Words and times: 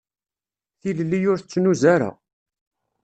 Tilelli 0.79 1.19
ur 1.31 1.39
tettnuz 1.39 1.81
ara. 1.93 2.11